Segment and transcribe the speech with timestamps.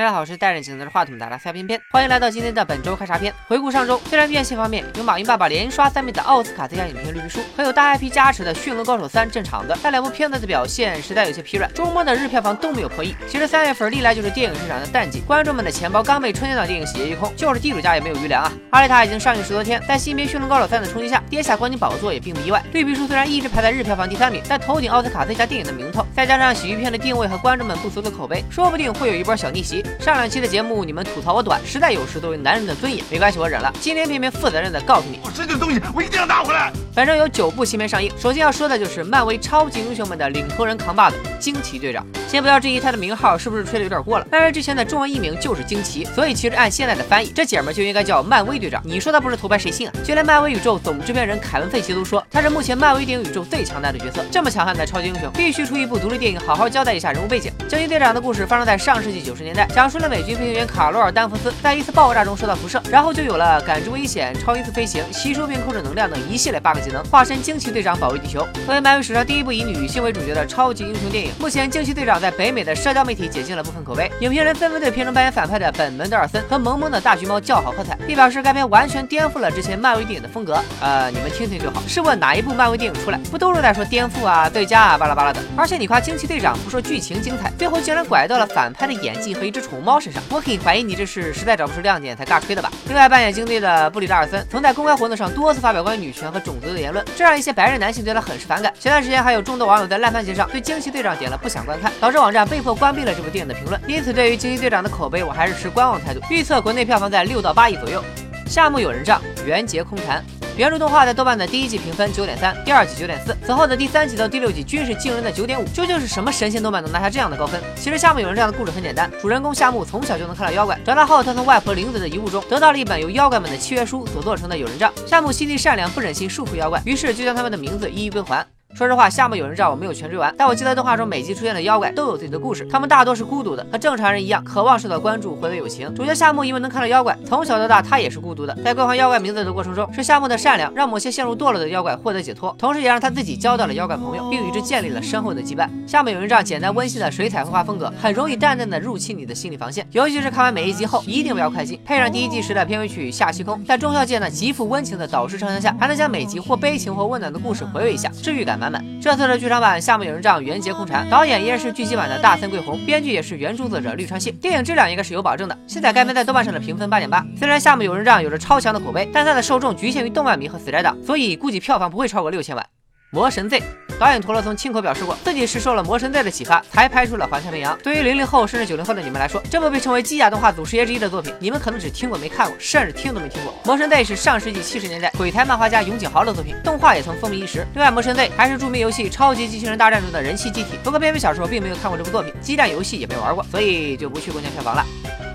[0.00, 3.30] 大家好，我是戴着镜子的话筒的拉塞偏偏，欢迎来到今天的本周开啥片。
[3.46, 13.14] 回顾上周，虽然院线方面有马云爸爸连刷三倍的奥斯卡最佳影片绿皮书，还有大 IP 加持的《驯龙高手三》镇场的，但两部片子的表现实在有些疲软，周末的日票房都没有破亿。
[13.28, 18.50] 其实三月份历来就是电影市场的淡季，观众们的钱包刚被春节档电影洗劫一空，就是地主家也没有余粮啊。
[18.70, 22.64] 阿丽塔已经上映十多天，在新片《驯龙高手三》的冲击下，跌下冠军宝座也并不意外。
[22.72, 29.84] 绿皮书虽然一直排在日票房第三名，但头顶奥斯卡最佳电影的名头，再加上喜剧片的定位和观众们不俗的口碑，说不定会有一波小逆袭。
[29.98, 30.84] 上两期的节目。
[30.84, 33.04] 你们吐槽我短，实在有失作为男人的尊严。
[33.10, 33.72] 没关系，我忍了。
[33.80, 36.72] 今天偏偏负责任的告诉你，我这件东西我一定要拿回来。
[36.94, 42.06] 反正有九部新片上映，首先要说的就是漫威超级英雄们的领头人扛把子惊奇队长。
[42.30, 48.80] 先不要质疑他的名号是不是吹的有点过了，漫威之前的中文译名就是惊奇，所以其实按现在的翻译，这姐们就应该叫漫威队长。
[48.84, 49.92] 你说他不是头牌谁信啊？
[50.04, 54.24] 就连漫威宇宙总制片人凯文费奇都说，他是目前漫威电影宇宙最强大的角色。
[54.30, 57.50] 这么强悍的超级英雄，必须出一部独立电影，好好交代一下人物背景。
[57.68, 61.52] 惊奇队长的故事发生在上世纪九十年代，讲述了美军飞行员卡罗尔丹佛斯。
[61.60, 68.46] 在一次爆炸中受到辐射，然后就有了感知危险、超音速飞行、吸收并控制能量等一系列 bug 技能，化身惊奇队长保卫地球。
[68.64, 80.62] 作为漫威史上第一部以女性为主角的超级英雄电影，目前惊奇队长在北美的社交媒体解禁了部分口碑，影评人纷纷对片中扮演反派的本·门德尔森和萌萌的大橘猫叫好喝彩，并表示该片完全颠覆了之前漫威电影的风格。
[80.80, 81.82] 呃，你们听听就好。
[81.88, 85.40] 试问哪一部漫威电影出来，不都是在说颠覆啊、最佳啊、巴拉巴拉的？
[85.56, 92.10] 而且你夸惊奇队长，不说剧情精彩，最后竟然拐到了反派的演技和一只宠物猫身上，我很怀疑你这是实在找不出亮点。
[92.20, 92.70] 才尬吹的吧。
[92.86, 98.70] 另外，扮演金队的布里达尔森曾在公开活动上多次发表关于女权和种族的言论，这让一些白人男性对他很是反感。
[98.78, 103.80] 前段时间还有众多网友在烂番茄上对惊奇队长点了不想观看，导致网站被迫关闭了这部电影的评论。
[103.86, 108.02] 因此，对于惊奇队长的口碑，我还是持观望态度，预测国内票房在六到八亿左右。
[108.46, 110.24] 夏目友人帐，缘结空谈。
[110.56, 115.64] 原著动画在豆瓣的第一季评分九点三，第二季九点四，此后的第三季到第六季均是惊人的九点五。
[115.68, 117.58] 究竟是什么神仙动漫能拿下这样的高分？
[117.76, 124.92] 其实夏目友人帐的故事很简单，主人公夏目从小就能看到妖怪，长大后他从外婆玲子的遗物中得到了一本由妖怪们的契约书所做成的友人帐。
[125.06, 128.44] 夏目心地善良，不忍心束缚妖怪，于是就将他们的名字一一归还。
[128.74, 135.92] 说实话，夏目友人帐我没有全追完，但我记得动画中每集出现的妖怪都有自己的故事，他们大多是孤独的，和正常人一样，渴望受到关注，获得友情。
[135.94, 138.56] 主角夏目因为能看到妖怪，从小到大他也是孤独的。
[138.64, 145.68] 在归还妖怪名字的过程中，是夏目的善良让某些陷入堕落的妖怪获得解脱，同时也让他自己交到了妖怪朋友，并与之建立了深厚的羁绊。
[145.86, 158.84] 夏目友人帐简单温馨的水彩绘画风格，很容易淡淡的入侵你的心理防线，尤其是看完每一集后，一定不要快进，配上第一季时的片尾曲《夏西空》，在中校界那极富温情的导师唱腔下，还能将每集或悲情或温暖的故事回味一下，治愈感满满。
[159.00, 159.40] 这次的。
[159.40, 165.58] 剧场版《夏目友人帐》缘结空蝉，导演依然是剧集版的大森贵弘，编剧也是原著作者绿川信，电影质量应该是有保证的。
[165.66, 172.66] 现在该片在豆瓣上的评分八点八，虽然《夏目友人帐》有着超强的口碑，但它的受众局限于动漫迷和死宅党，所以估计票房不会超过六千万。
[173.10, 173.62] 魔神 Z
[174.00, 177.78] 导演陀螺曾亲口表示过，自己是受了魔神 Z 的启发才拍出了环太平洋。
[177.82, 183.54] 对于零零后甚至九零后的你们来说，这部被称为机甲动画祖师爷之一的作品，你们可能只听过没看过，甚至听都没听过。
[183.66, 187.66] 魔神 Z 是上世纪七十年代鬼才漫画家永井豪的作品，动画也曾风靡一时。
[187.74, 190.78] 另外，魔神 Z 还是著名游戏《超级机器人大战》中的人气机体。
[190.82, 194.82] 不过，偏偏小时候并没有看过这部作品，机战游戏也没玩过，所以就不去过年票房了。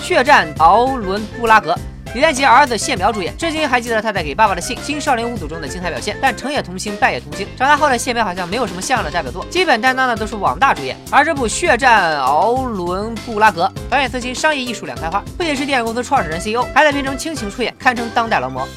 [0.00, 1.76] 血战奥伦布拉格。
[2.14, 6.14] 李连杰儿子谢苗主演，至今还记得他在《给爸爸的信》《新少林五祖》中的精彩表现。
[6.20, 7.48] 但成也童星，败也童星。
[7.56, 10.94] 长大后的谢苗好像没有什么像样的代表作，基本担当的都是网大主演。
[11.10, 18.68] 而这部《血战敖伦布拉格》，导演曾经商业艺术两开花，不仅是电影公司创始人 CEO，还在片中倾情出演，堪称当代劳模。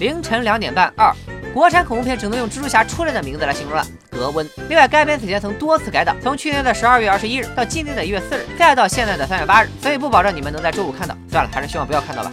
[0.00, 1.14] 凌晨两点半二，
[1.52, 3.86] 国产恐怖片只能用蜘蛛侠出来的名字来形容了。
[4.10, 4.48] 格温。
[4.70, 11.14] 另外，该片此前曾多次改档，从去年的十二月二十一日到今年的一月四日，再到现在的三月八日，所以不保证你们能在周五看到。
[11.30, 12.30] 算了，还是希望不要看到吧。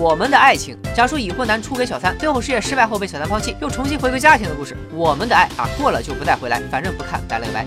[0.00, 4.74] 我们的爱情讲述已婚男出轨小三，最后事业失败后被小三抛弃，又重新回归家庭的故事。
[4.94, 7.66] 我们的爱啊，过了就不再回来，反正不看，拜了个拜。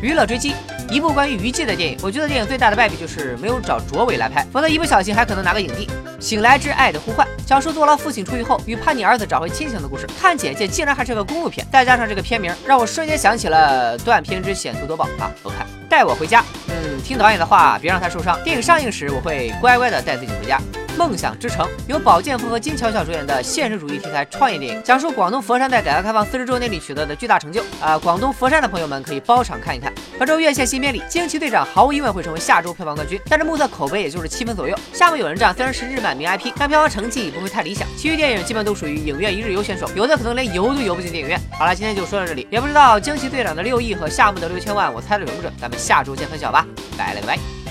[0.00, 0.54] 娱乐追击，
[0.88, 1.98] 一部关于娱记的电影。
[2.02, 5.86] 我觉得电影最大的败笔就是没有找卓伟来拍，否则一不小心还可能拿个影帝。
[6.18, 10.06] 醒来之爱的呼唤，讲述坐牢父亲出狱后与叛逆儿子找回亲情的故事。
[10.18, 15.30] 看简介竟然还是个公路片，再加上这个片名，让我瞬间想起了断片之险途夺宝啊！
[15.42, 16.42] 不看，带我回家。
[16.68, 18.42] 嗯，听导演的话，别让他受伤。
[18.42, 20.58] 电影上映时，我会乖乖的带自己回家。
[20.96, 27.62] 梦想之城由宝剑锋和金巧巧主演的现实主义题材创业电影，讲述广东佛山在改革开放四十周年里取得的巨大成就。
[27.80, 29.92] 啊，广东佛山的朋友们可以包场看一看。
[30.18, 34.78] 本周院线新片里，惊奇队长毫无疑问会成为下周票房冠军，但是目测口碑也就是七分左右。
[34.92, 37.88] 夏目友人帐虽然是日漫名 IP，但票房成绩不会太理想。
[37.96, 41.40] 其余电影基本都属于影院一日游选手，有的可能连游都游不进电影院。
[41.58, 45.52] 好了，今天就说到这里，也不知道惊奇队长的六亿和夏目的六千万，我猜的准不准？
[45.60, 46.64] 咱们下周见分晓吧，
[46.96, 47.63] 拜了个拜。